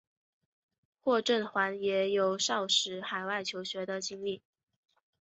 [1.03, 4.41] 霍震寰也有少时海外求学的经历。